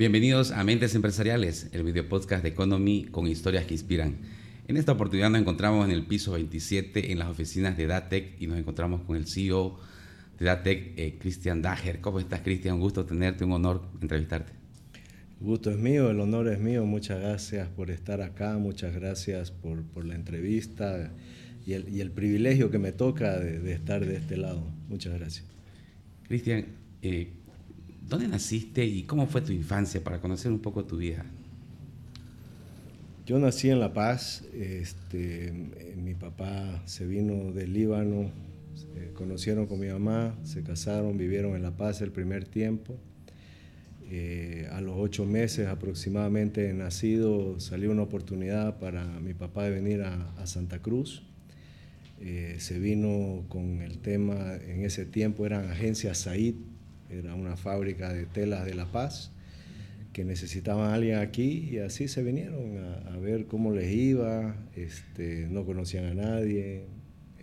[0.00, 4.16] Bienvenidos a Mentes Empresariales, el video podcast de Economy con historias que inspiran.
[4.66, 8.46] En esta oportunidad nos encontramos en el piso 27 en las oficinas de DATEC y
[8.46, 9.78] nos encontramos con el CEO
[10.38, 12.00] de DATEC, eh, Cristian Dager.
[12.00, 12.76] ¿Cómo estás, Cristian?
[12.76, 14.52] Un gusto tenerte, un honor entrevistarte.
[15.38, 16.86] El gusto es mío, el honor es mío.
[16.86, 21.12] Muchas gracias por estar acá, muchas gracias por, por la entrevista
[21.66, 24.64] y el, y el, privilegio que me toca de, de, estar de este lado.
[24.88, 25.44] Muchas gracias.
[26.26, 26.64] Cristian,
[27.02, 27.32] eh,
[28.10, 31.24] ¿Dónde naciste y cómo fue tu infancia para conocer un poco tu vida?
[33.24, 35.52] Yo nací en La Paz, este,
[35.96, 38.32] mi papá se vino del Líbano,
[38.74, 42.96] se conocieron con mi mamá, se casaron, vivieron en La Paz el primer tiempo.
[44.10, 50.02] Eh, a los ocho meses aproximadamente nacido salió una oportunidad para mi papá de venir
[50.02, 51.22] a, a Santa Cruz.
[52.20, 56.56] Eh, se vino con el tema, en ese tiempo eran agencias Said,
[57.10, 59.32] era una fábrica de telas de La Paz,
[60.12, 65.46] que necesitaban a alguien aquí y así se vinieron a, ver cómo les iba, este,
[65.48, 66.86] no conocían a nadie,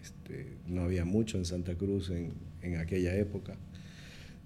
[0.02, 3.56] este, no había mucho en Santa Cruz en, en, aquella época.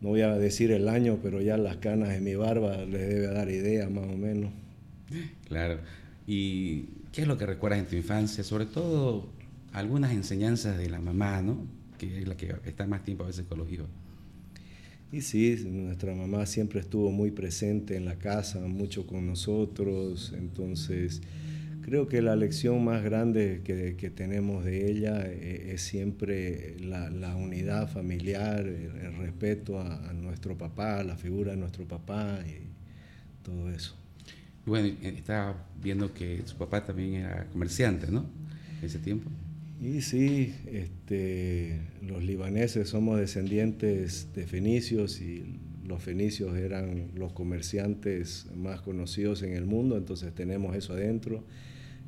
[0.02, 3.28] No voy a decir el año, pero ya las canas de mi barba les debe
[3.28, 4.52] dar idea más o menos.
[5.47, 5.80] Claro.
[6.28, 8.44] ¿Y qué es lo que recuerdas en tu infancia?
[8.44, 9.30] Sobre todo
[9.73, 11.66] algunas enseñanzas de la mamá, ¿no?
[11.97, 13.88] Que es la que está más tiempo a veces con los hijos.
[15.12, 21.22] Y sí, nuestra mamá siempre estuvo muy presente en la casa, mucho con nosotros, entonces
[21.81, 27.09] creo que la lección más grande que, que tenemos de ella es, es siempre la,
[27.09, 32.62] la, unidad familiar, el, el respeto a, nuestro papá, la figura de nuestro papá y
[33.44, 33.96] todo eso.
[34.66, 38.25] Bueno, estaba viendo que su papá también era comerciante, ¿no?
[38.81, 39.30] Ese tiempo.
[39.82, 48.46] Y sí, este, los libaneses somos descendientes de fenicios y los fenicios eran los comerciantes
[48.56, 51.44] más conocidos en el mundo, entonces tenemos eso adentro.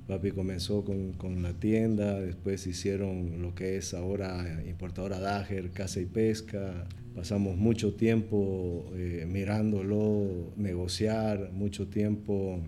[0.06, 6.00] Papi comenzó con, con la tienda, después hicieron lo que es ahora importadora Dager, Casa
[6.00, 6.86] y Pesca.
[7.16, 12.60] Pasamos mucho tiempo eh, mirándolo, negociar, mucho tiempo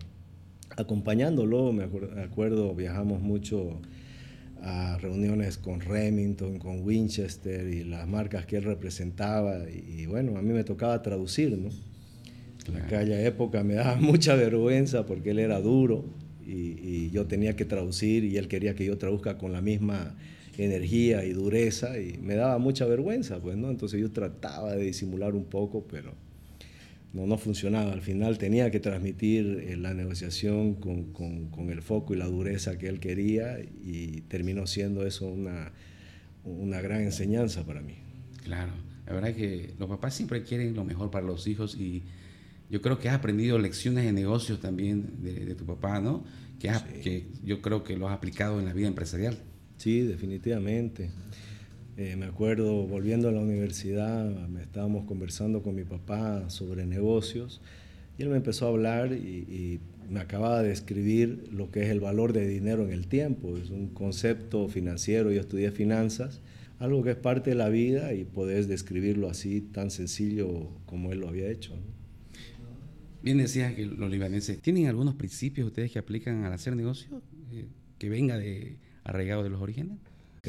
[0.75, 1.73] acompañándolo.
[1.73, 3.81] Me acuerdo, viajamos mucho
[4.61, 9.69] a reuniones con Remington, con Winchester y las marcas que él representaba.
[9.69, 11.69] Y, y bueno, a mí me tocaba traducir, ¿no?
[12.67, 16.05] En aquella época me daba mucha vergüenza porque él era duro
[16.45, 20.15] y, y, yo tenía que traducir y él quería que yo traduzca con la misma
[20.57, 23.69] energía y dureza y me daba mucha vergüenza, pues, ¿no?
[23.69, 26.13] Entonces yo trataba de disimular un poco, pero
[27.15, 27.93] no, no funcionaba.
[27.93, 32.25] Al final tenía que transmitir eh, la negociación con, con, con, el foco y la
[32.25, 35.71] dureza que él quería y terminó siendo eso una,
[36.43, 37.95] una gran enseñanza para mí.
[38.43, 38.73] Claro,
[39.07, 42.03] la verdad es que los papás siempre quieren lo mejor para los hijos y
[42.69, 46.25] yo creo que has aprendido lecciones de negocios también de, de tu papá, ¿no?
[46.59, 46.99] Que, has, sí.
[47.01, 49.37] que yo creo que lo has aplicado en la vida empresarial.
[49.77, 51.11] Sí, definitivamente.
[51.97, 57.61] Eh, me acuerdo volviendo a la universidad, me estábamos conversando con mi papá sobre negocios
[58.17, 61.99] y él me empezó a hablar y, me acababa de escribir lo que es el
[61.99, 63.57] valor de dinero en el tiempo.
[63.57, 66.41] Es un concepto financiero, yo estudié finanzas,
[66.77, 71.21] algo que es parte de la vida y podés describirlo así tan sencillo como él
[71.21, 71.73] lo había hecho.
[73.23, 77.65] Bien decías que los libaneses tienen algunos principios ustedes que aplican al hacer negocio eh,
[77.97, 79.97] que venga de arraigado de los orígenes.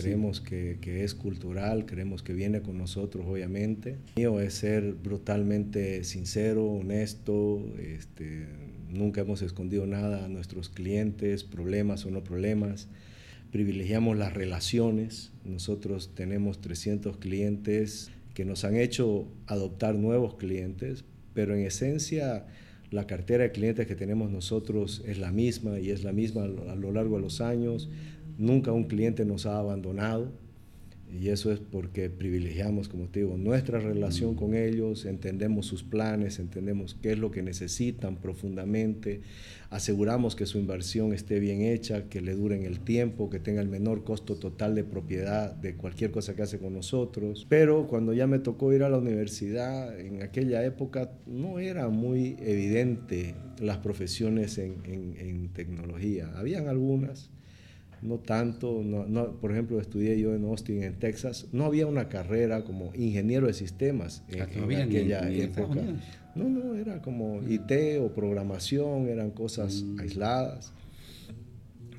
[0.02, 3.96] Creemos que, que, es cultural, creemos que viene con nosotros, obviamente.
[4.16, 8.46] Mío es ser brutalmente sincero, honesto, este,
[8.90, 12.88] nunca hemos escondido nada a nuestros clientes, problemas o no problemas.
[13.50, 15.32] Privilegiamos las relaciones.
[15.44, 22.46] Nosotros tenemos 300 clientes que nos han hecho adoptar nuevos clientes, pero en esencia
[22.90, 26.74] la cartera de clientes que tenemos nosotros es la misma y es la misma a
[26.74, 27.88] lo largo de los años.
[28.38, 30.30] Nunca un cliente nos ha abandonado
[31.12, 36.38] y eso es porque privilegiamos, como te digo, nuestra relación con ellos, entendemos sus planes,
[36.40, 39.20] entendemos qué es lo que necesitan profundamente,
[39.70, 43.62] aseguramos que su inversión esté bien hecha, que le dure en el tiempo, que tenga
[43.62, 47.46] el menor costo total de propiedad de cualquier cosa que hace con nosotros.
[47.48, 52.36] Pero cuando ya me tocó ir a la universidad, en aquella época no era muy
[52.40, 56.32] evidente las profesiones en, en, en tecnología.
[56.36, 57.30] Habían algunas,
[58.02, 62.08] no tanto, no, no, por ejemplo, estudié yo en Austin, en Texas, no había una
[62.08, 65.80] carrera como ingeniero de sistemas en, Ah, en aquella ni, ni época.
[66.34, 70.00] No, no, era como IT o programación, eran cosas mm.
[70.00, 70.72] aisladas.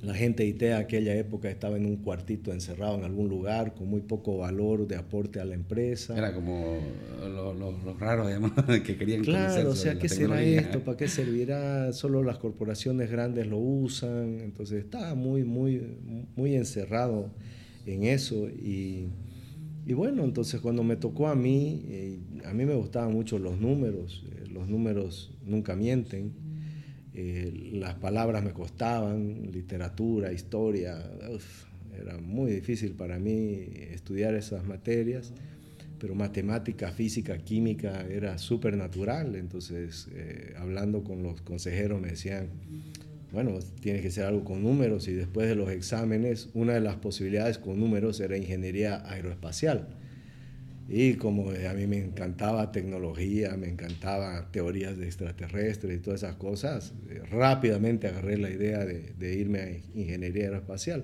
[0.02, 3.74] La gente de IT en aquella época estaba en un cuartito encerrado en algún lugar
[3.74, 6.16] con muy poco valor de aporte a la empresa.
[6.18, 6.78] Era como
[7.20, 8.52] los raros, digamos,
[8.86, 10.82] que querían Claro, o sea, ¿qué será esto?
[10.82, 11.92] ¿Para qué servirá?
[11.94, 14.40] Solo las corporaciones grandes lo usan.
[14.40, 15.82] Entonces estaba muy, muy,
[16.36, 17.32] muy encerrado
[17.86, 18.50] en eso.
[18.50, 19.08] Y,
[19.86, 23.60] y bueno, entonces cuando me tocó a mí, eh, a mí me gustaban mucho los
[23.60, 24.24] números.
[24.32, 26.47] Eh, los números nunca mienten
[27.19, 31.04] eh, las palabras me costaban, literatura, historia,
[32.00, 35.34] era muy difícil para mí estudiar esas materias,
[35.98, 42.50] pero matemática, física, química era súper natural, entonces eh, hablando con los consejeros me decían,
[43.31, 46.98] bueno, tiene que ser algo con números y después de los exámenes, una de las
[46.98, 49.88] posibilidades con números era ingeniería aeroespacial
[50.89, 56.36] y como a mí me encantaba tecnología, me encantaba teorías de extraterrestres y todas esas
[56.38, 59.69] cosas, eh, rápidamente agarré la idea de, irme a
[60.00, 61.04] ingeniería aeroespacial.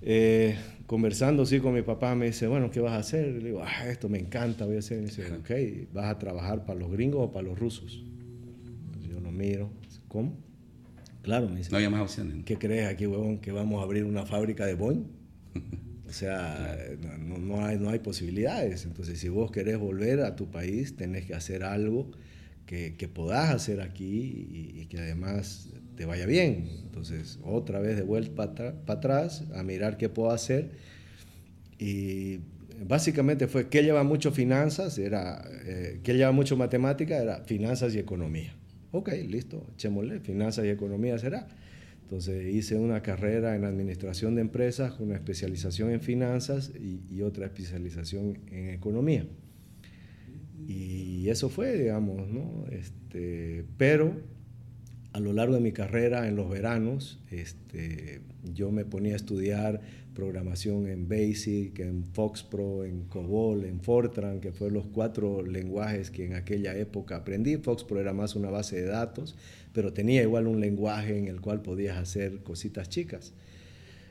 [0.00, 0.56] Eh,
[0.86, 3.26] conversando así con mi papá, me dice, bueno, ¿qué vas a hacer?
[3.26, 5.00] Le digo, ah, esto me encanta, voy a hacer.
[5.00, 8.02] Me dice, ok, ¿vas a trabajar para los gringos o para los rusos?
[9.06, 9.70] yo lo miro,
[10.08, 10.34] ¿cómo?
[11.20, 11.70] Claro, me dice.
[11.72, 12.42] No había más opciones.
[12.44, 15.04] ¿Qué crees aquí, huevón, que vamos a abrir una fábrica de Boeing?
[16.08, 16.78] O sea,
[17.18, 18.84] no, no, hay, no hay posibilidades.
[18.84, 22.10] Entonces, si vos querés volver a tu país, tenés que hacer algo
[22.66, 26.68] que, que podás hacer aquí y, que además te vaya bien.
[26.84, 30.70] Entonces, otra vez de vuelta para atrás a mirar qué puedo hacer.
[31.78, 32.40] Y
[32.86, 37.98] básicamente fue que lleva mucho finanzas, era, eh, que lleva mucho matemática, era finanzas y
[37.98, 38.54] economía.
[38.92, 41.48] Ok, listo, echémosle, finanzas y economía será.
[42.06, 47.46] Entonces hice una carrera en administración de empresas con una especialización en finanzas y, otra
[47.46, 49.26] especialización en economía.
[50.68, 52.64] Y eso fue, digamos, ¿no?
[52.70, 54.14] Este, pero
[55.14, 58.20] a lo largo de mi carrera, en los veranos, este,
[58.54, 59.80] yo me ponía a estudiar
[60.16, 66.24] programación en BASIC, en FoxPro, en COBOL, en Fortran, que fueron los cuatro lenguajes que
[66.24, 67.58] en aquella época aprendí.
[67.58, 69.36] FoxPro era más una base de datos,
[69.74, 73.34] pero tenía igual un lenguaje en el cual podías hacer cositas chicas.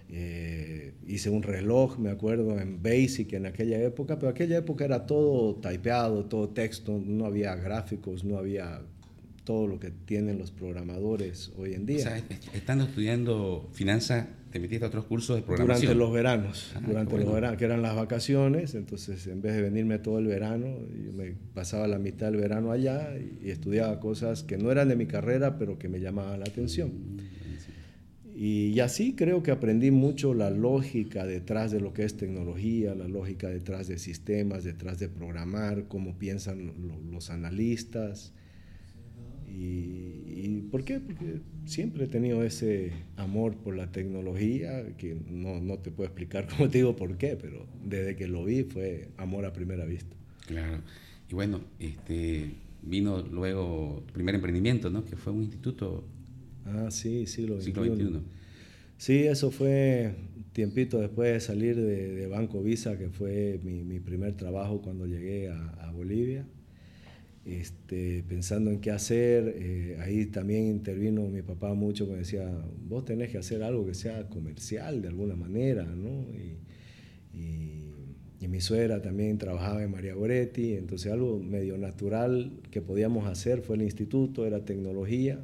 [0.09, 5.07] Eh, hice un reloj, me acuerdo, en Basic en aquella época, pero aquella época era
[5.07, 8.83] todo typeado, todo texto, no había gráficos, no había
[9.43, 11.97] todo lo que tienen los programadores hoy en día.
[11.97, 12.23] O sea,
[12.53, 15.81] estando estudiando finanzas, te metiste a otros cursos de programación.
[15.81, 19.61] Durante los veranos, ah, durante los veranos, que eran las vacaciones, entonces en vez de
[19.61, 24.43] venirme todo el verano, yo me pasaba la mitad del verano allá y, estudiaba cosas
[24.43, 26.93] que no eran de mi carrera, pero que me llamaban la atención.
[28.33, 33.09] Y, así creo que aprendí mucho la lógica detrás de lo que es tecnología, la
[33.09, 36.71] lógica detrás de sistemas, detrás de programar, cómo piensan
[37.11, 38.31] los analistas.
[39.57, 40.99] Y, por qué?
[40.99, 46.47] Porque siempre he tenido ese amor por la tecnología, que no, no, te puedo explicar
[46.57, 50.15] cómo te digo por qué, pero desde que lo vi fue amor a primera vista.
[50.47, 50.81] Claro.
[51.29, 55.05] Y bueno, este, vino luego tu primer emprendimiento, ¿no?
[55.05, 56.03] Que fue un instituto.
[56.65, 57.73] Ah, sí, siglo XXI.
[57.73, 58.21] Siglo
[58.97, 60.15] Sí, eso fue
[60.53, 65.49] tiempito después de salir de, Banco Visa, que fue mi, mi, primer trabajo cuando llegué
[65.49, 66.45] a, a Bolivia
[67.45, 69.55] este, pensando en qué hacer.
[69.57, 72.51] Eh, ahí también intervino mi papá mucho, me decía,
[72.87, 76.25] vos tenés que hacer algo que sea comercial de alguna manera, ¿no?
[76.33, 76.57] Y,
[78.47, 83.75] mi suegra también trabajaba en María Goretti, entonces algo medio natural que podíamos hacer fue
[83.75, 85.39] el instituto, era tecnología.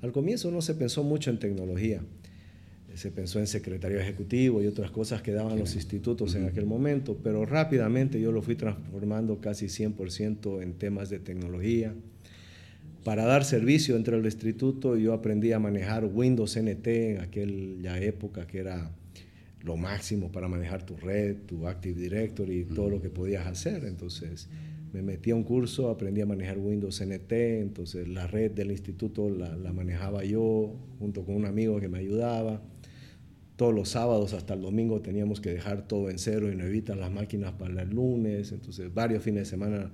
[0.00, 2.02] Al comienzo no se pensó mucho en tecnología
[2.96, 7.18] se pensó en secretario ejecutivo y otras cosas que daban los institutos en aquel momento,
[7.22, 11.94] pero rápidamente yo lo fui transformando casi 100% en temas de tecnología.
[13.04, 18.46] Para dar servicio dentro del instituto yo aprendí a manejar Windows NT en aquella época
[18.46, 18.90] que era
[19.62, 23.84] lo máximo para manejar tu red, tu Active Directory y todo lo que podías hacer.
[23.84, 24.48] Entonces
[24.92, 29.28] me metí a un curso, aprendí a manejar Windows NT, entonces la red del instituto
[29.28, 32.62] la, la manejaba yo junto con un amigo que me ayudaba
[33.56, 37.10] todos los sábados hasta el domingo teníamos que dejar todo en cero y evitan las
[37.10, 39.90] máquinas para el lunes, entonces varios fines de semana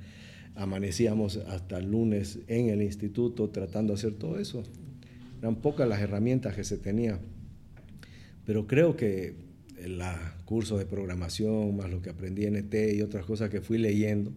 [0.54, 4.64] amanecíamos hasta el lunes en el instituto tratando de hacer todo eso.
[5.40, 7.18] Eran pocas las herramientas que se tenía,
[8.44, 9.34] pero creo que
[9.78, 10.00] el
[10.44, 14.32] curso de programación, más lo que aprendí en ET y otras cosas que fui leyendo,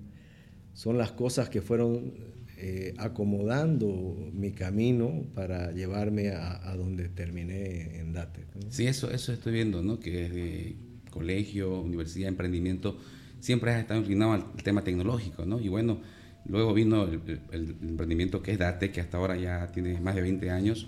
[0.74, 2.14] son las cosas que fueron
[2.58, 8.46] eh, acomodando mi camino para llevarme a, donde terminé en DATE.
[8.70, 10.00] Sí, eso, eso estoy viendo, ¿no?
[10.00, 10.76] que desde
[11.10, 12.98] colegio, universidad, emprendimiento,
[13.40, 15.60] siempre has estado inclinado al tema tecnológico, ¿no?
[15.60, 16.02] Y bueno,
[16.46, 20.50] luego vino el, emprendimiento que es DATE, que hasta ahora ya tiene más de 20
[20.50, 20.88] años,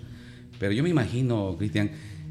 [0.58, 1.90] pero yo me imagino, Cristian,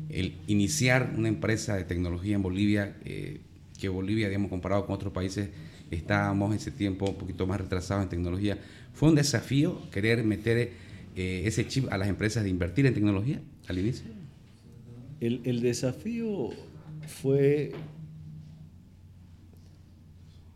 [0.09, 3.41] el iniciar una empresa de tecnología en Bolivia, eh,
[3.77, 5.49] que Bolivia, digamos, comparado con otros países,
[5.91, 8.57] estábamos en ese tiempo un poquito más retrasados en tecnología.
[8.93, 10.71] ¿Fue un desafío querer meter
[11.15, 14.05] eh, ese chip a las empresas de invertir en tecnología al inicio?
[15.19, 16.49] El, el desafío
[17.07, 17.71] fue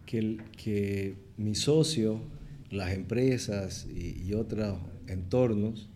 [0.05, 2.19] que, que mi socio,
[2.69, 5.89] las empresas y otros entornos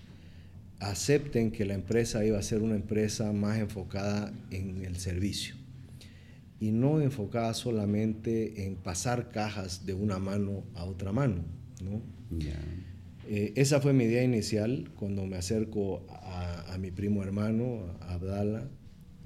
[0.79, 5.55] acepten que la empresa iba a ser una empresa más enfocada en el servicio
[6.59, 11.43] y no enfocada solamente en pasar cajas de una mano a otra mano.
[11.83, 12.01] ¿no?
[13.27, 18.13] Eh, esa fue mi idea inicial cuando me acerco a, a mi primo hermano, a
[18.13, 18.69] Abdala,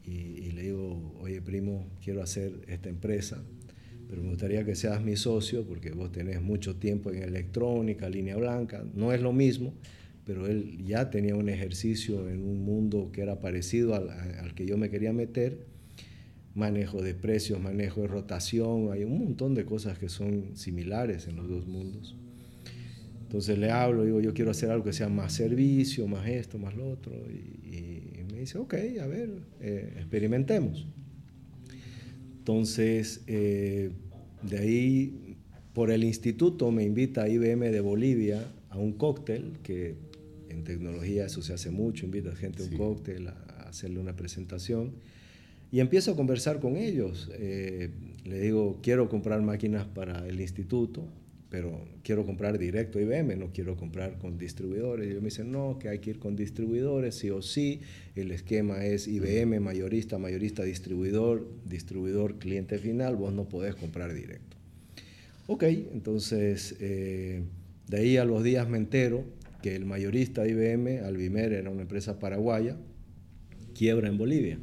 [0.05, 3.43] y, y, le digo, oye primo, quiero hacer esta empresa,
[4.09, 8.36] pero me gustaría que seas mi socio porque vos tenés mucho tiempo en electrónica, línea
[8.36, 9.74] blanca, no es lo mismo,
[10.25, 14.65] pero él ya tenía un ejercicio en un mundo que era parecido al, al que
[14.65, 15.67] yo me quería meter
[16.60, 21.38] manejo de precios, manejo de rotación, hay un montón de cosas que son similares en
[21.38, 22.16] los dos mundos.
[23.22, 26.75] Entonces le hablo, digo, yo quiero hacer algo que sea más servicio, más esto, más
[26.75, 29.30] lo otro, y, y me dice, ok, a ver,
[29.62, 30.88] eh, experimentemos.
[32.39, 33.92] Entonces, eh,
[34.42, 35.38] de ahí,
[35.74, 39.96] por el instituto me invita a IBM de Bolivia a un cóctel, que
[40.50, 42.78] en tecnología eso se hace mucho, invita a gente a un sí.
[42.78, 43.34] cóctel a
[43.68, 44.94] hacerle una presentación
[45.72, 47.30] y empiezo a conversar con ellos.
[47.34, 47.90] Eh,
[48.26, 51.08] le digo, quiero comprar máquinas para el instituto,
[51.50, 55.08] pero quiero comprar directo IBM, no quiero comprar con distribuidores.
[55.08, 57.82] Y ellos me dicen, no, que hay que ir con distribuidores, sí o sí.
[58.16, 64.58] El esquema es IBM, mayorista, mayorista, distribuidor, distribuidor, cliente final, vos no podés comprar directo.
[65.48, 67.42] Ok, entonces eh,
[67.88, 69.24] de ahí a los días me entero
[69.64, 72.78] que el mayorista IBM, Albimer, era una empresa paraguaya,
[73.74, 74.60] quiebra en Bolivia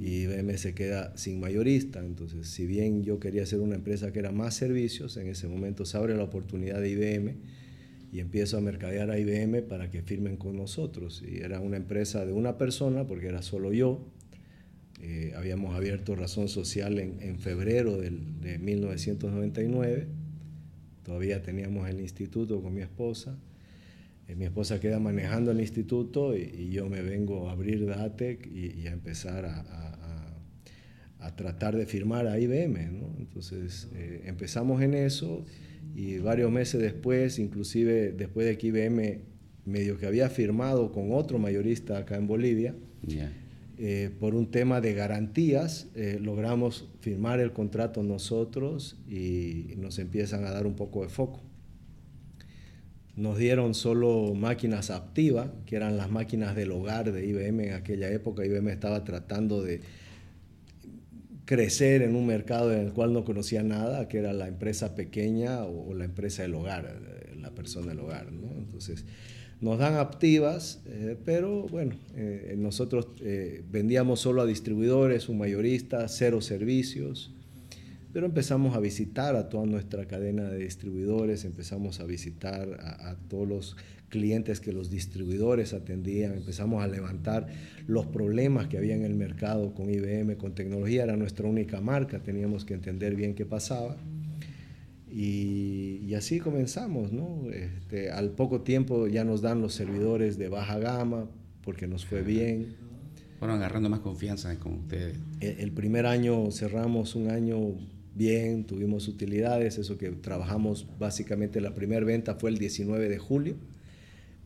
[0.00, 2.00] y IBM se queda sin mayorista.
[2.00, 5.84] Entonces, si bien yo quería hacer una empresa que era más servicios, en ese momento
[5.84, 7.36] se abre la oportunidad de IBM
[8.12, 11.22] y empiezo a mercadear a IBM para que firmen con nosotros.
[11.26, 14.06] Y era una empresa de una persona, porque era solo yo.
[15.00, 20.06] Eh, habíamos abierto Razón Social en, en febrero del, de 1999.
[21.04, 23.36] Todavía teníamos el instituto con mi esposa.
[24.28, 28.46] Eh, mi esposa queda manejando el instituto y, y, yo me vengo a abrir DATEC
[28.46, 32.92] y, y a empezar a, a, a, tratar de firmar a IBM.
[32.92, 33.14] ¿no?
[33.18, 35.44] Entonces eh, empezamos en eso
[35.94, 39.20] y varios meses después, inclusive después de que IBM
[39.64, 42.74] medio que había firmado con otro mayorista acá en Bolivia,
[43.06, 43.32] yeah.
[43.78, 50.44] eh, por un tema de garantías, eh, logramos firmar el contrato nosotros y nos empiezan
[50.44, 51.42] a dar un poco de foco
[53.16, 58.10] nos dieron solo máquinas Aptiva, que eran las máquinas del hogar de IBM en aquella
[58.10, 58.44] época.
[58.44, 59.80] IBM estaba tratando de
[61.44, 65.64] crecer en un mercado en el cual no conocía nada, que era la empresa pequeña
[65.64, 67.00] o, la empresa del hogar,
[67.38, 68.32] la persona del hogar.
[68.32, 68.50] ¿no?
[68.56, 69.04] Entonces,
[69.60, 76.08] nos dan Aptivas, eh, pero bueno, eh, nosotros eh, vendíamos solo a distribuidores, un mayorista,
[76.08, 77.32] cero servicios.
[78.12, 83.16] Pero empezamos a visitar a toda nuestra cadena de distribuidores, empezamos a visitar a, a,
[83.16, 83.76] todos los
[84.10, 87.46] clientes que los distribuidores atendían, empezamos a levantar
[87.86, 92.22] los problemas que había en el mercado con IBM, con tecnología, era nuestra única marca,
[92.22, 93.96] teníamos que entender bien qué pasaba.
[95.10, 97.50] Y, y así comenzamos, ¿no?
[97.50, 101.28] Este, al poco tiempo ya nos dan los servidores de baja gama
[101.64, 102.76] porque nos fue bien.
[103.38, 105.18] Fueron agarrando más confianza con ustedes.
[105.40, 107.58] El, el primer año cerramos un año
[108.14, 113.56] bien, tuvimos utilidades, eso que trabajamos básicamente la primera venta fue el 19 de julio,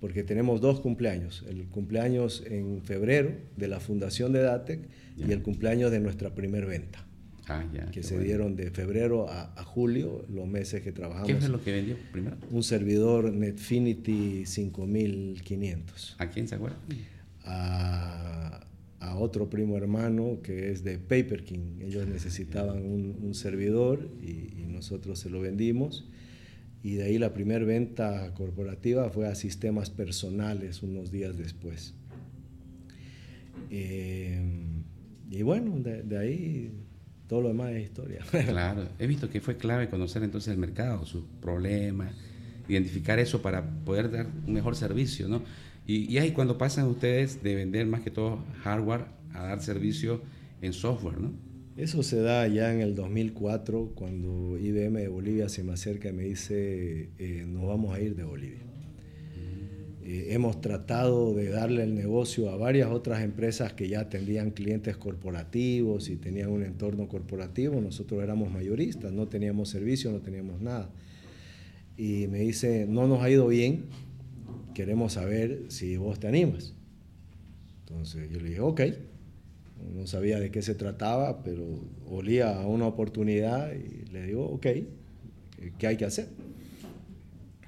[0.00, 4.80] porque tenemos dos cumpleaños, el cumpleaños en febrero de la fundación de DATEC
[5.16, 5.28] yeah.
[5.28, 7.06] y el cumpleaños de nuestra primera venta.
[7.48, 8.26] Ah, ya, que se bueno.
[8.26, 11.28] dieron de febrero a, a, julio, los meses que trabajamos.
[11.28, 12.36] ¿Qué es lo que vendió primero?
[12.50, 16.16] Un servidor Netfinity 5500.
[16.18, 16.76] ¿A quién se acuerda?
[17.44, 18.66] A,
[19.00, 21.80] a otro primo hermano que es de Paper King.
[21.80, 26.08] Ellos necesitaban un, un servidor y, y, nosotros se lo vendimos.
[26.82, 31.94] Y de ahí la primera venta corporativa fue a sistemas personales unos días después.
[33.70, 34.40] Eh,
[35.30, 36.72] y bueno, de, de, ahí
[37.26, 38.20] todo lo demás es historia.
[38.46, 42.14] Claro, he visto que fue clave conocer entonces el mercado, sus problemas,
[42.68, 45.42] identificar eso para poder dar un mejor servicio, ¿no?
[45.86, 50.22] Y, y ahí cuando pasan ustedes de vender más que todo hardware a dar servicio
[50.62, 51.32] en software, ¿no?
[51.76, 56.12] Eso se da ya en el 2004, cuando IBM de Bolivia se me acerca y
[56.14, 58.62] me dice, eh, nos vamos a ir de Bolivia.
[60.02, 64.96] Eh, hemos tratado de darle el negocio a varias otras empresas que ya atendían clientes
[64.96, 67.78] corporativos y tenían un entorno corporativo.
[67.80, 70.88] Nosotros éramos mayoristas, no teníamos servicio, no teníamos nada.
[71.98, 73.86] Y me dice, no nos ha ido bien,
[74.76, 76.74] queremos saber si vos te animas.
[77.80, 78.82] Entonces yo le dije, ok.
[79.94, 81.64] No sabía de qué se trataba, pero
[82.06, 84.66] olía a una oportunidad y le digo, ok,
[85.78, 86.28] ¿qué hay que hacer?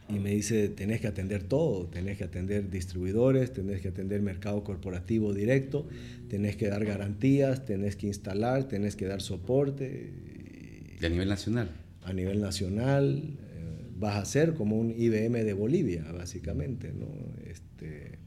[0.09, 4.65] y me dice, tenés que atender todo, tenés que atender distribuidores, tenés que atender mercado
[4.65, 5.87] corporativo directo,
[6.31, 10.11] tenés que dar garantías, tenés que instalar, tenés que dar soporte.
[10.99, 11.71] ¿Y a nivel nacional?
[12.05, 13.23] A nivel nacional,
[13.99, 16.93] vas a ser como un IBM de Bolivia, básicamente.
[16.93, 17.07] ¿no?
[17.47, 18.19] Este,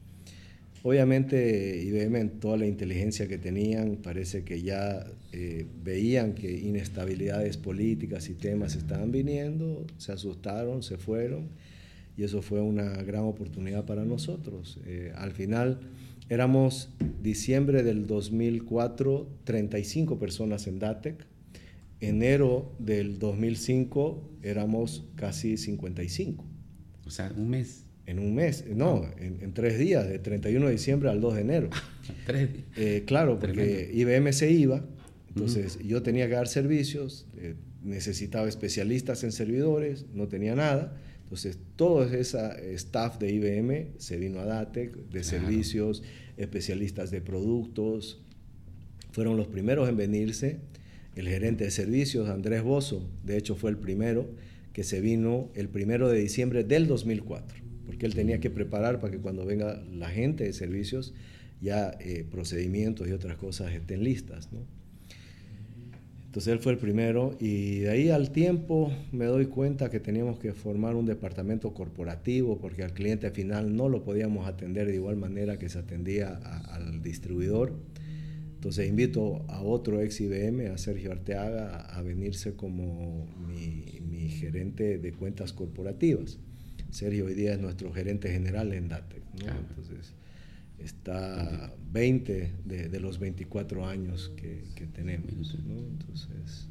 [0.82, 7.56] obviamente IBM en toda la inteligencia que tenían, parece que ya eh, veían que inestabilidades
[7.56, 11.48] políticas y temas estaban viniendo, se asustaron, se fueron
[12.16, 14.78] y eso fue una gran oportunidad para nosotros.
[14.84, 15.80] Eh, al final
[16.28, 16.90] éramos
[17.22, 21.24] diciembre del 2004 35 personas en DATEC,
[22.02, 26.44] enero del 2005 éramos casi 55.
[27.06, 27.84] O sea, un mes.
[28.04, 31.70] En un mes, no, en, tres días, de 31 de diciembre al 2 de enero.
[32.26, 32.66] ¿Tres días?
[32.76, 34.84] Eh, claro, porque IBM se iba,
[35.28, 37.54] entonces yo tenía que dar servicios, eh,
[37.84, 40.96] necesitaba especialistas en servidores, no tenía nada.
[41.22, 46.02] Entonces, todo ese staff de IBM se vino a DATEC, de servicios,
[46.36, 48.20] especialistas de productos.
[49.12, 50.58] Fueron los primeros en venirse.
[51.14, 54.30] El gerente de servicios, Andrés Bozo, de hecho fue el primero
[54.72, 59.12] que se vino el primero de diciembre del 2004, porque él tenía que preparar para
[59.12, 61.12] que cuando venga la gente de servicios
[61.60, 64.52] ya eh, procedimientos y otras cosas estén listas.
[64.52, 64.60] ¿no?
[66.32, 70.38] Entonces él fue el primero y de ahí al tiempo me doy cuenta que teníamos
[70.38, 75.16] que formar un departamento corporativo porque al cliente final no lo podíamos atender de igual
[75.16, 76.40] manera que se atendía
[76.70, 77.74] al distribuidor.
[78.62, 84.98] Entonces invito a otro ex IBM, a Sergio Arteaga, a, venirse como mi, mi, gerente
[84.98, 86.38] de cuentas corporativas.
[86.90, 89.24] Sergio hoy día es nuestro gerente general en DATEC.
[89.44, 89.50] ¿no?
[89.68, 90.14] Entonces,
[90.78, 94.62] está 20 de, los 24 años que,
[94.94, 95.58] tenemos.
[95.58, 96.68] Entonces,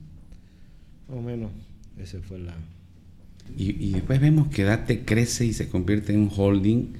[1.09, 1.51] más o menos,
[1.97, 2.55] ese fue la...
[3.57, 6.93] Y, después vemos que Date crece y se convierte en un holding.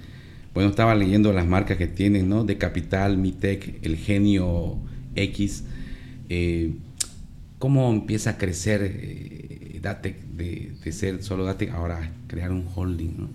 [0.53, 2.43] Bueno, estaba leyendo las marcas que tienen, ¿no?
[2.43, 4.77] De Capital, Mitec, El Genio
[5.15, 5.63] X.
[6.29, 6.73] Eh,
[7.59, 13.29] ¿Cómo empieza a crecer eh, Date de, ser solo Date ahora crear un holding, ¿no?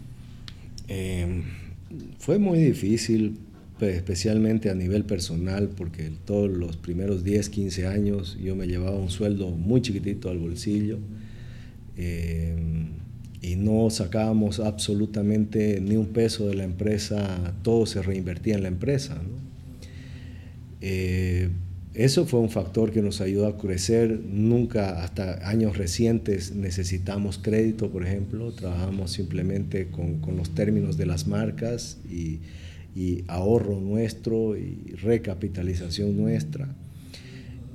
[0.88, 1.42] Eh,
[2.18, 3.38] fue muy difícil
[3.78, 8.96] pues, especialmente a nivel personal, porque todos los primeros 10, 15 años yo me llevaba
[8.96, 10.98] un sueldo muy chiquitito al bolsillo
[11.96, 12.54] eh,
[13.40, 18.68] y no sacábamos absolutamente ni un peso de la empresa, todo se reinvertía en la
[18.68, 19.20] empresa.
[20.80, 21.48] Eh,
[21.94, 24.20] eso fue un factor que nos ayudó a crecer.
[24.20, 28.52] Nunca, hasta años recientes, necesitamos crédito, por ejemplo.
[28.52, 32.40] Trabajamos simplemente con, con los términos de las marcas y
[32.96, 36.66] y ahorro nuestro y recapitalización nuestra.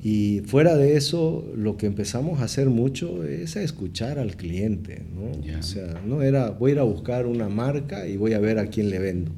[0.03, 5.03] Y fuera de eso, lo que empezamos a hacer mucho es a escuchar al cliente,
[5.13, 5.57] ¿no?
[5.59, 8.57] O sea, no era voy a ir a buscar una marca y voy a ver
[8.57, 9.31] a quién le vendo.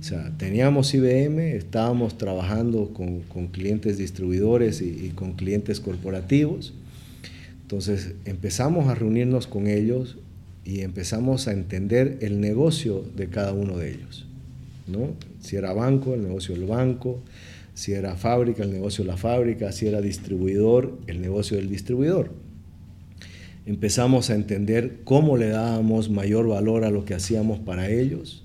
[0.00, 6.72] O sea, teníamos IBM, estábamos trabajando con, con clientes distribuidores y, y, con clientes corporativos.
[7.62, 10.16] Entonces empezamos a reunirnos con ellos
[10.64, 14.26] y empezamos a entender el negocio de cada uno de ellos.
[15.40, 17.20] Si era banco, el negocio del banco,
[17.80, 22.30] si era fábrica, el negocio de la fábrica, si era distribuidor, el negocio del distribuidor.
[23.64, 28.44] Empezamos a entender cómo le dábamos mayor valor a lo que hacíamos para ellos,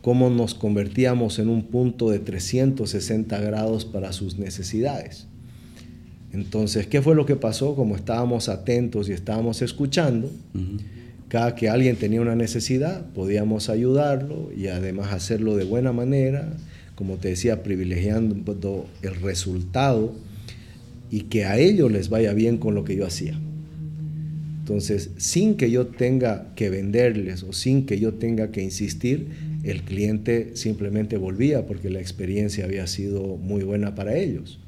[0.00, 5.26] cómo nos convertíamos en un punto de 360 grados para sus necesidades.
[6.32, 7.74] Entonces, ¿qué fue lo que pasó?
[7.74, 10.30] Como estábamos atentos y estábamos escuchando,
[11.26, 16.56] cada que alguien tenía una necesidad, podíamos ayudarlo y además hacerlo de buena manera,
[16.94, 18.36] como te decía, privilegiando
[19.02, 20.14] el resultado
[21.10, 23.38] y que a ellos les vaya bien con lo que yo hacía.
[24.60, 29.26] Entonces, sin que yo tenga que venderles o sin que yo tenga que insistir,
[29.64, 34.61] el cliente simplemente volvía porque la experiencia había sido muy buena para ellos.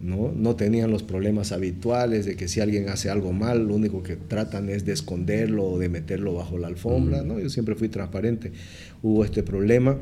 [0.00, 0.32] ¿No?
[0.34, 4.16] no tenían los problemas habituales de que si alguien hace algo mal, lo único que
[4.16, 7.22] tratan es de esconderlo o de meterlo bajo la alfombra.
[7.22, 7.38] ¿no?
[7.40, 8.52] Yo siempre fui transparente.
[9.02, 9.98] Hubo este problema,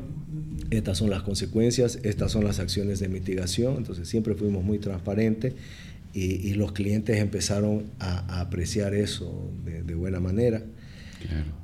[0.69, 5.53] estas son las consecuencias, estas son las acciones de mitigación, entonces siempre fuimos muy transparentes
[6.13, 10.63] y, los clientes empezaron a, apreciar eso de, buena manera.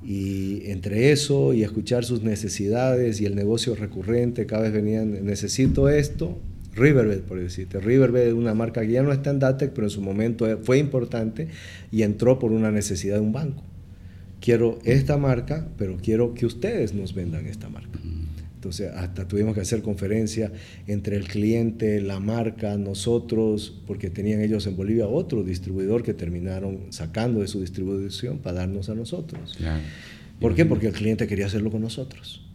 [0.04, 5.88] Y entre eso y escuchar sus necesidades y el negocio recurrente, cada vez venían, necesito
[5.88, 6.38] esto,
[6.75, 7.79] Riverbed, por decirte.
[7.79, 10.77] Riverbed es una marca que ya no está en Datec, pero en su momento fue
[10.77, 11.47] importante
[11.91, 13.63] y entró por una necesidad de un banco.
[14.39, 17.99] Quiero esta marca, pero quiero que ustedes nos vendan esta marca.
[18.55, 20.51] Entonces, hasta tuvimos que hacer conferencia
[20.86, 26.91] entre el cliente, la marca, nosotros, porque tenían ellos en Bolivia otro distribuidor que terminaron
[26.91, 29.57] sacando de su distribución para darnos a nosotros.
[30.39, 30.65] ¿Por qué?
[30.65, 32.47] Porque el cliente quería hacerlo con nosotros.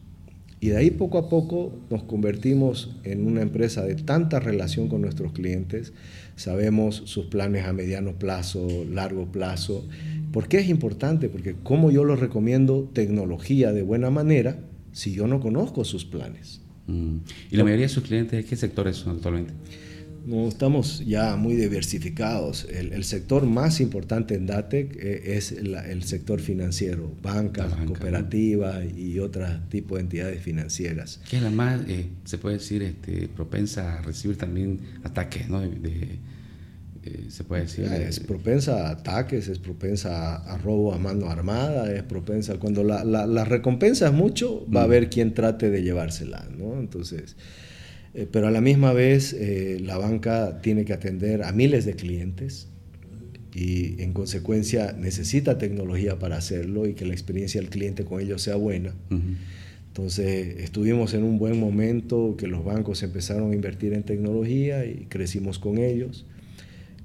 [0.59, 5.03] Y de ahí poco a poco nos convertimos en una empresa de tanta relación con
[5.03, 5.93] nuestros clientes.
[6.37, 9.87] Sabemos sus planes a mediano plazo, largo plazo.
[10.33, 11.29] ¿Por qué es importante?
[11.29, 14.59] Porque como yo los recomiendo tecnología de buena manera,
[14.93, 16.63] si yo no conozco sus planes.
[16.87, 17.17] Mm.
[17.51, 19.53] ¿Y la mayoría de sus clientes qué sectores son actualmente?
[20.27, 22.67] No, estamos ya muy diversificados.
[22.69, 29.47] El, sector más importante en DATEC eh, es el sector financiero, bancas, cooperativas y otro
[29.69, 31.21] tipo de entidades financieras.
[31.31, 35.61] ¿Qué es la más, eh, se puede decir, este, propensa a recibir también ataques ¿no?
[35.61, 36.19] de
[37.07, 37.85] eh, se puede decir.
[37.85, 42.57] Es propensa a ataques, es propensa a, robo a mano armada, es propensa.
[42.59, 44.87] Cuando la, la, recompensa es mucho, va a mm.
[44.87, 46.81] haber quien trate de llevársela, ¿no?
[46.81, 47.37] Entonces.
[48.17, 51.95] Eh, pero a la misma vez, eh, la banca tiene que atender a miles de
[51.95, 52.69] clientes
[53.55, 58.43] y en consecuencia necesita tecnología para hacerlo y que la experiencia del cliente con ellos
[58.43, 58.95] sea buena.
[59.89, 65.07] Entonces estuvimos en un buen momento que los bancos empezaron a invertir en tecnología y
[65.09, 66.27] crecimos con ellos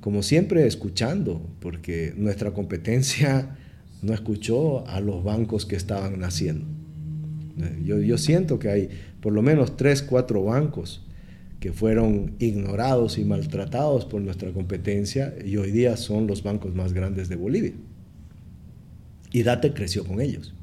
[0.01, 3.55] como siempre escuchando, porque nuestra competencia
[4.01, 6.65] no escuchó a los bancos que estaban naciendo.
[7.85, 8.89] Yo, siento que hay
[9.21, 11.01] por lo menos tres, cuatro bancos
[11.59, 16.91] que fueron ignorados y maltratados por nuestra competencia y hoy día son los bancos más
[16.91, 17.73] grandes de Bolivia.
[19.31, 20.53] Y Date creció con ellos.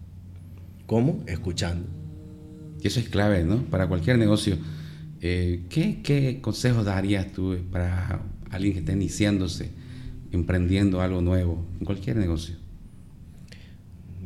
[0.87, 1.23] ¿Cómo?
[1.27, 1.87] Escuchando.
[2.83, 3.63] Y eso es clave, ¿no?
[3.65, 4.57] Para cualquier negocio.
[5.21, 9.71] Eh, ¿qué, ¿Qué consejos darías tú para alguien que está iniciándose,
[10.33, 12.57] emprendiendo algo nuevo, en cualquier negocio?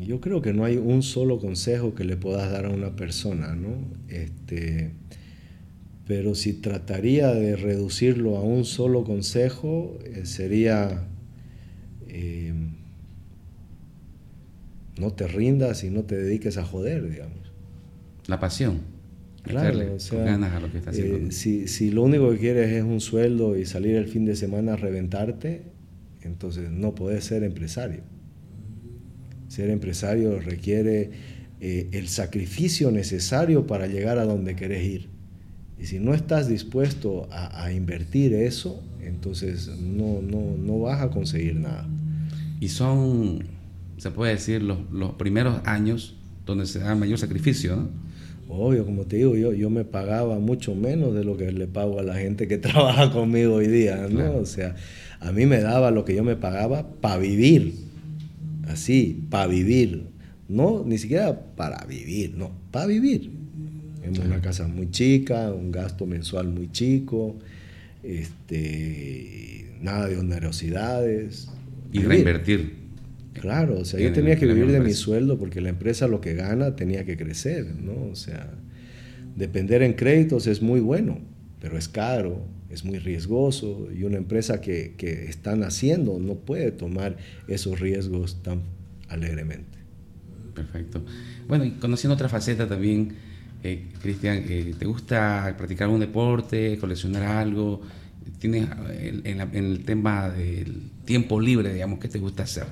[0.06, 3.54] Yo creo que no hay un solo consejo que le puedas dar a una persona,
[3.54, 3.76] ¿no?
[4.08, 4.92] Este,
[6.06, 11.08] pero si trataría de reducirlo a un solo consejo, eh, sería
[12.08, 12.52] eh,
[14.98, 17.52] no te rindas y no te dediques a joder, digamos.
[18.26, 18.80] La pasión.
[19.42, 20.38] Claro, o sea,
[20.92, 24.36] eh, si, si, lo único que quieres es un sueldo y salir el fin de
[24.36, 25.62] semana a reventarte,
[26.22, 28.02] entonces no puedes ser empresario.
[29.52, 31.10] Ser empresario requiere
[31.60, 35.08] eh, el sacrificio necesario para llegar a donde querés ir.
[35.78, 41.56] Y si no estás dispuesto a, invertir eso, entonces no, no, no, vas a conseguir
[41.56, 41.86] nada.
[42.60, 43.44] Y son,
[43.98, 47.88] se puede decir, los, los primeros años donde se da mayor sacrificio, ¿no?
[48.48, 52.00] Obvio, como te digo, yo, yo me pagaba mucho menos de lo que le pago
[52.00, 54.34] a la gente que trabaja conmigo hoy día, ¿no?
[54.36, 54.76] O sea,
[55.20, 57.91] a mí me daba lo que yo me pagaba para vivir,
[58.66, 60.06] así, para vivir,
[60.48, 63.30] no, ni siquiera para vivir, no, para vivir.
[64.02, 67.36] En una casa muy chica, un gasto mensual muy chico,
[68.02, 71.48] este, nada de onerosidades.
[71.92, 72.82] Y reinvertir.
[73.34, 76.34] Claro, o sea, yo tenía que vivir de mi sueldo porque la empresa lo que
[76.34, 78.10] gana tenía que crecer, ¿no?
[78.10, 78.50] O sea,
[79.36, 81.18] depender en créditos es muy bueno,
[81.62, 86.72] pero es caro, es muy riesgoso y una empresa que, que está naciendo no puede
[86.72, 88.62] tomar esos riesgos tan
[89.08, 89.78] alegremente.
[90.54, 91.04] Perfecto.
[91.46, 93.12] Bueno, y conociendo otra faceta también,
[93.62, 97.80] eh, Cristian, eh, ¿te gusta practicar un deporte, coleccionar algo?
[98.40, 102.66] ¿Tienes en, en el tema del tiempo libre, digamos, qué te gusta hacer?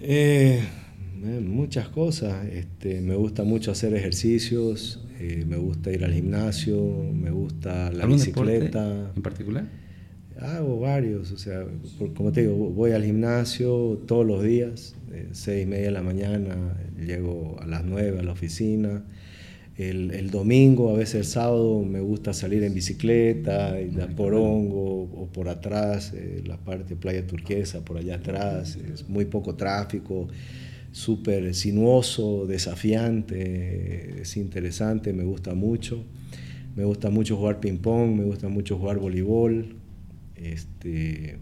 [0.00, 0.64] Eh,
[1.42, 2.44] muchas cosas.
[2.46, 6.76] Este, me gusta mucho hacer ejercicios, eh, me gusta ir al gimnasio,
[7.14, 9.12] me gusta la bicicleta.
[9.14, 9.66] ¿En particular?
[10.40, 11.64] Hago varios, o sea,
[12.16, 16.02] como te digo, voy al gimnasio todos los días, eh, seis y media de la
[16.02, 19.04] mañana, llego a las nueve a la oficina.
[19.76, 25.28] El, domingo, a veces el sábado, me gusta salir en bicicleta, ir a Porongo o
[25.32, 28.76] por atrás, eh, la parte playa turquesa, por allá atrás.
[28.76, 30.28] Es muy poco tráfico,
[30.94, 36.04] súper sinuoso, desafiante, es interesante, me gusta mucho.
[36.76, 39.74] Me gusta mucho jugar ping-pong, me gusta mucho jugar voleibol.
[40.36, 41.38] Este,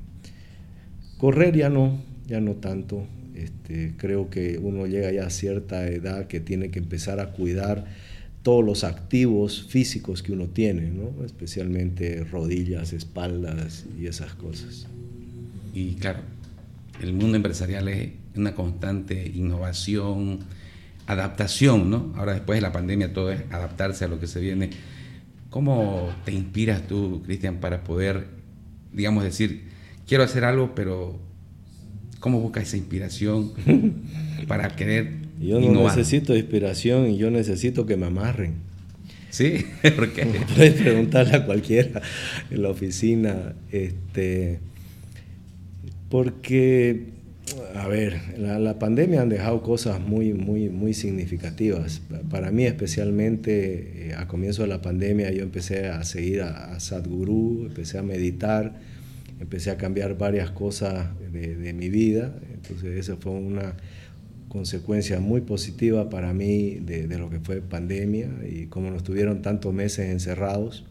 [1.18, 3.06] correr ya no, ya no tanto.
[3.34, 7.84] Este, creo que uno llega ya a cierta edad que tiene que empezar a cuidar
[8.42, 11.24] todos los activos físicos que uno tiene, ¿no?
[11.26, 14.86] especialmente rodillas, espaldas y esas cosas.
[15.74, 16.20] Y claro,
[17.02, 20.40] el mundo empresarial es una constante innovación,
[21.06, 22.12] adaptación, ¿no?
[22.16, 24.70] Ahora después de la pandemia todo es adaptarse a lo que se viene.
[25.50, 28.26] ¿Cómo te inspiras tú, Cristian, para poder,
[28.92, 29.64] digamos, decir,
[30.06, 31.18] quiero hacer algo, pero
[32.20, 33.52] ¿cómo buscas esa inspiración
[34.48, 38.54] para querer Yo no necesito inspiración y yo necesito que me amarren.
[39.28, 39.66] ¿Sí?
[39.96, 40.26] ¿Por qué?
[40.54, 42.00] Puedes preguntarle a cualquiera
[42.50, 43.54] en la oficina.
[43.70, 44.60] Este,
[46.12, 47.06] porque
[47.74, 52.02] a ver, la, pandemia han dejado cosas muy, muy, muy significativas.
[52.30, 57.64] Para mí especialmente, eh, a comienzo de la pandemia yo empecé a seguir a, Sadhguru,
[57.64, 58.74] empecé a meditar,
[59.40, 62.34] empecé a cambiar varias cosas de, mi vida.
[62.52, 63.74] Entonces esa fue una
[64.48, 69.40] consecuencia muy positiva para mí de, de lo que fue pandemia y como nos tuvieron
[69.40, 70.84] tantos meses encerrados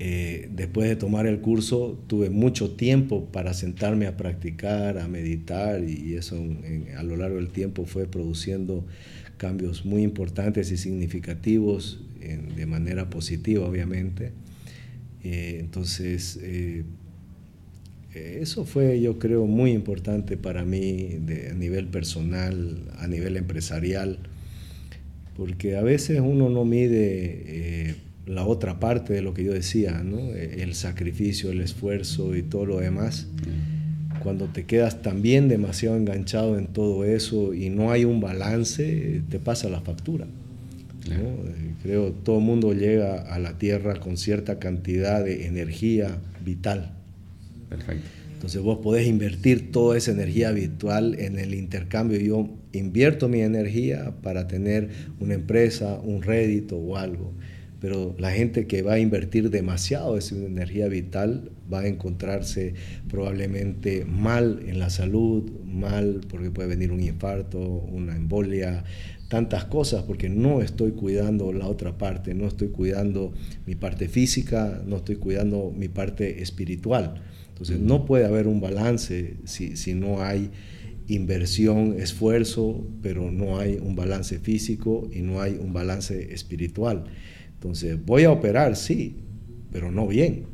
[0.00, 5.82] eh, después de tomar el curso tuve mucho tiempo para sentarme a practicar, a meditar
[5.82, 6.36] y eso
[6.96, 8.86] a lo largo del tiempo fue produciendo
[9.38, 12.00] cambios muy importantes y significativos
[12.56, 14.32] de manera positiva obviamente.
[15.24, 16.84] Eh, entonces eh,
[18.14, 21.18] eso fue yo creo muy importante para mí
[21.50, 24.20] a nivel personal, a nivel empresarial,
[25.36, 27.96] porque a veces uno no mide
[28.28, 30.18] la otra parte de lo que yo decía, ¿no?
[30.34, 33.26] el sacrificio, el esfuerzo y todo lo demás.
[34.22, 39.38] Cuando te quedas también demasiado enganchado en todo eso y no hay un balance, te
[39.38, 40.26] pasa la factura.
[41.82, 46.92] Creo que todo el mundo llega a la Tierra con cierta cantidad de energía vital.
[47.70, 48.06] Perfecto.
[48.34, 52.20] Entonces vos podés invertir toda esa energía virtual en el intercambio.
[52.20, 57.32] Yo invierto mi energía para tener una empresa, un rédito o algo
[57.80, 62.74] pero la gente que va a invertir demasiado de su energía vital va a encontrarse
[63.08, 68.84] probablemente mal en la salud, mal porque puede venir un infarto, una embolia,
[69.28, 73.32] tantas cosas, porque no estoy cuidando la otra parte, no estoy cuidando
[73.66, 77.22] mi parte física, no estoy cuidando mi parte espiritual.
[77.48, 80.50] Entonces no puede haber un balance si, si no hay
[81.08, 87.04] inversión, esfuerzo, pero no hay un balance físico y no hay un balance espiritual.
[87.58, 89.16] Entonces, voy a operar, sí,
[89.72, 90.44] pero no bien.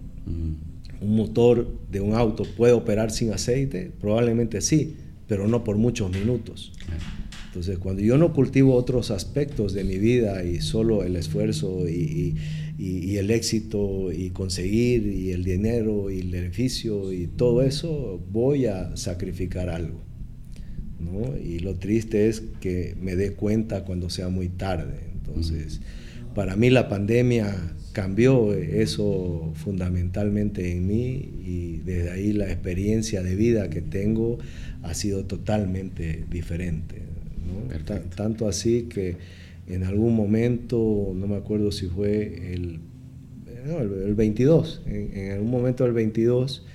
[1.01, 4.97] Un motor de un auto puede operar sin aceite, probablemente sí,
[5.29, 6.73] pero no por muchos minutos.
[7.47, 12.37] Entonces, cuando yo no cultivo otros aspectos de mi vida y solo el esfuerzo y,
[12.79, 18.97] el éxito y conseguir y el dinero y el beneficio y todo eso, voy a
[18.97, 20.03] sacrificar algo.
[21.45, 25.13] Y lo triste es que me dé cuenta cuando sea muy tarde.
[25.13, 25.81] Entonces,
[26.35, 27.55] para mí la pandemia
[27.93, 34.39] cambió eso fundamentalmente en mí y desde ahí la experiencia de vida que tengo
[34.83, 37.03] ha sido totalmente diferente.
[38.17, 39.17] Tanto así que
[39.69, 42.81] en algún momento, no me acuerdo si fue el,
[44.07, 46.67] el, 22, en, algún momento del 22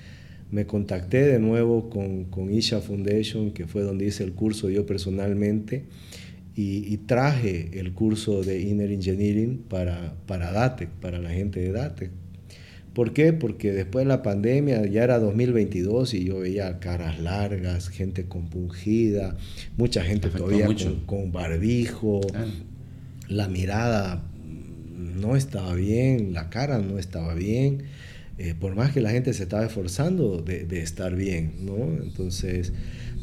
[0.51, 4.85] me contacté de nuevo con, con Isha Foundation, que fue donde hice el curso yo
[4.87, 5.83] personalmente
[6.61, 12.11] y, traje el curso de Inner Engineering para, para DATEC, para la gente de DATEC.
[12.93, 13.31] ¿Por qué?
[13.31, 19.37] Porque después de la pandemia ya era 2022 y yo veía caras largas, gente compungida,
[19.77, 20.67] mucha gente todavía
[21.05, 22.19] con, barbijo,
[23.29, 24.25] la mirada
[24.97, 27.83] no estaba bien, la cara no estaba bien,
[28.37, 31.77] eh, por más que la gente se estaba esforzando de, de estar bien, ¿no?
[32.03, 32.73] Entonces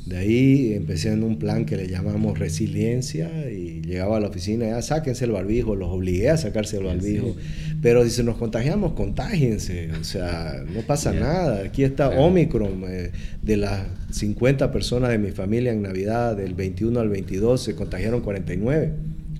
[0.07, 4.67] de ahí empecé en un plan que le llamamos resiliencia y llegaba a la oficina,
[4.67, 7.35] ya sáquense el barbijo, los obligué a sacarse el barbijo.
[7.83, 11.65] Pero si nos contagiamos, contágiense, o sea, no pasa nada.
[11.65, 13.11] Aquí está Omicron, eh,
[13.43, 18.21] de las 50 personas de mi familia en Navidad, del 21 al 22, se contagiaron
[18.21, 18.93] 49.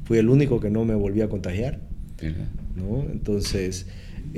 [0.05, 1.79] Fui el único que no me volví a contagiar.
[2.75, 3.07] ¿no?
[3.11, 3.87] Entonces,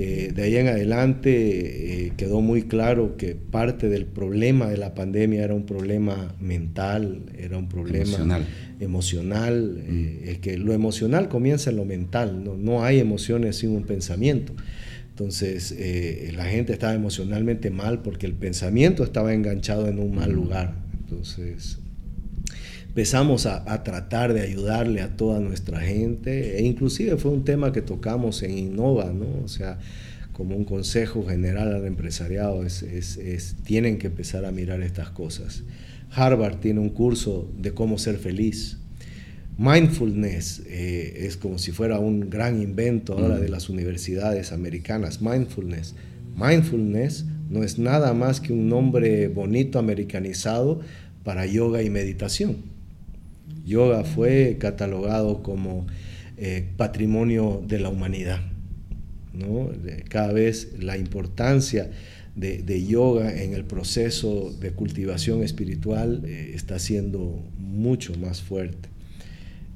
[0.01, 4.95] eh, de ahí en adelante eh, quedó muy claro que parte del problema de la
[4.95, 8.47] pandemia era un problema mental, era un problema
[8.79, 10.29] emocional, eh, mm.
[10.29, 14.53] es que lo emocional comienza en lo mental, no, no hay emociones sin un pensamiento.
[15.09, 15.75] Entonces
[16.33, 20.35] la gente estaba emocionalmente mal porque el pensamiento estaba enganchado en un mal mm.
[20.37, 20.75] lugar.
[21.01, 21.81] Entonces
[22.89, 27.83] empezamos a, tratar de ayudarle a toda nuestra gente e inclusive fue un tema que
[27.83, 29.27] tocamos en Innova, ¿no?
[29.45, 29.79] O sea,
[30.33, 35.63] como un consejo general al empresariado, es, es, tienen que empezar a mirar estas cosas.
[36.11, 38.79] Harvard tiene un curso de cómo ser feliz.
[39.59, 43.41] Mindfulness eh, es como si fuera un gran invento ahora mm.
[43.41, 45.21] de las universidades americanas.
[45.21, 45.95] Mindfulness.
[46.37, 50.81] Mindfulness No es nada más que un nombre bonito americanizado
[51.25, 52.78] para yoga y meditación.
[53.69, 55.87] Yoga fue catalogado como
[56.37, 58.41] eh, patrimonio de la humanidad.
[59.33, 59.71] ¿no?
[60.09, 61.91] Cada vez la importancia
[62.35, 68.89] de, yoga en el proceso de cultivación espiritual eh, está siendo mucho más fuerte.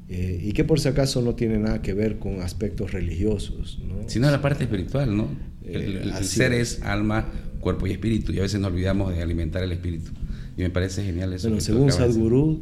[0.09, 3.81] Eh, y que por si acaso no tiene nada que ver con aspectos religiosos.
[3.87, 4.09] ¿no?
[4.09, 5.29] Sino la parte espiritual, ¿no?
[5.65, 6.83] El, ser es.
[6.83, 7.29] alma,
[7.61, 10.11] cuerpo y espíritu, y a veces nos olvidamos de alimentar el espíritu.
[10.57, 11.49] Y me parece genial eso.
[11.49, 12.61] Bueno, según Sadhguru,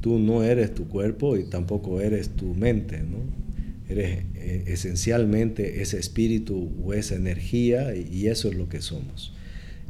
[0.00, 3.18] tú no eres tu cuerpo y tampoco eres tu mente, ¿no?
[3.88, 9.32] Eres eh, esencialmente ese espíritu o esa energía y, eso es lo que somos.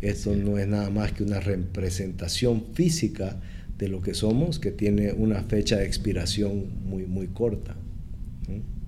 [0.01, 3.41] Esto no es nada más que una representación física
[3.79, 7.77] de lo que somos que tiene una fecha de expiración muy, muy corta.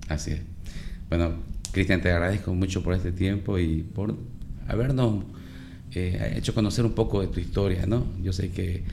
[0.07, 0.41] Así es.
[1.09, 1.35] Bueno,
[1.71, 4.17] Cristian, te agradezco mucho por este tiempo y por
[4.67, 5.23] habernos
[5.93, 8.07] eh, hecho conocer un poco de tu historia, ¿no?
[8.23, 8.83] Yo sé que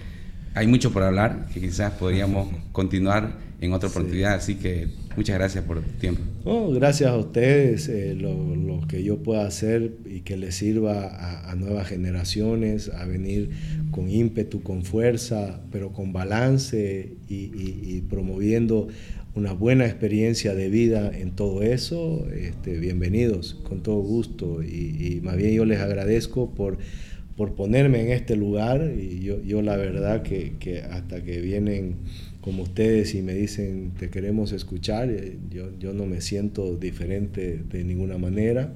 [0.55, 5.65] hay mucho por hablar, que quizás podríamos continuar en otra oportunidad, así que muchas gracias
[5.65, 6.23] por el tiempo.
[6.73, 11.89] gracias a ustedes, eh, lo, que yo pueda hacer y que les sirva a, nuevas
[11.89, 13.51] generaciones, a venir
[13.91, 18.89] con ímpetu, con fuerza, pero con balance y, promoviendo
[19.35, 24.63] una buena experiencia de vida en todo eso, este, bienvenidos, con todo gusto.
[24.63, 26.79] Y, y más bien yo les agradezco por
[27.41, 31.97] por ponerme en este lugar y yo, yo la verdad que, que, hasta que vienen
[32.43, 37.63] como ustedes y me dicen te queremos escuchar, eh, yo, yo no me siento diferente
[37.67, 38.75] de ninguna manera,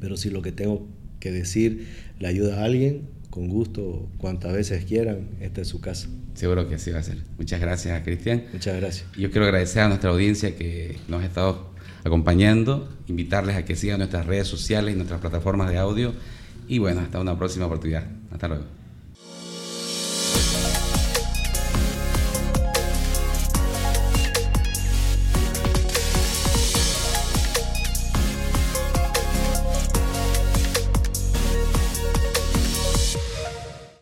[0.00, 0.88] pero si lo que tengo
[1.20, 1.86] que decir
[2.18, 6.08] le ayuda a alguien, con gusto, cuantas veces quieran, esta es su casa.
[6.32, 7.18] Seguro que así va a ser.
[7.36, 8.44] Muchas gracias, Cristian.
[8.54, 9.04] Muchas gracias.
[9.18, 11.74] Yo quiero agradecer a nuestra audiencia que nos ha estado
[12.04, 16.14] acompañando, invitarles a que sigan nuestras redes sociales y nuestras plataformas de audio
[16.68, 18.06] y bueno, hasta una próxima oportunidad.
[18.30, 18.81] Hasta luego.